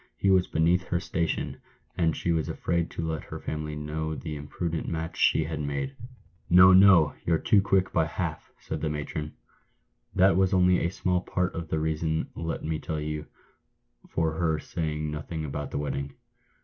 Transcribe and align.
"He 0.17 0.31
was 0.31 0.47
beneath 0.47 0.85
her 0.85 0.99
station, 0.99 1.61
and 1.95 2.17
she 2.17 2.31
was 2.31 2.49
afraid 2.49 2.89
to 2.89 3.07
let 3.07 3.25
her 3.25 3.39
family 3.39 3.75
know 3.75 4.15
the 4.15 4.35
imprudent 4.35 4.87
match 4.87 5.15
she 5.15 5.43
had 5.43 5.59
made."" 5.59 5.95
No, 6.49 6.73
no! 6.73 7.13
you're 7.23 7.37
too 7.37 7.61
quick 7.61 7.93
by 7.93 8.07
half," 8.07 8.51
said 8.59 8.81
the 8.81 8.89
matron." 8.89 9.35
That 10.15 10.37
was 10.37 10.55
only 10.55 10.79
a 10.83 10.89
small 10.89 11.21
part 11.21 11.53
of 11.53 11.67
the 11.67 11.77
reason, 11.77 12.31
let 12.33 12.63
me 12.65 12.79
tell 12.79 12.99
you, 12.99 13.27
for 14.09 14.31
her 14.39 14.57
saying 14.57 15.11
no 15.11 15.21
thing 15.21 15.45
about 15.45 15.69
the 15.69 15.77
wedding. 15.77 16.15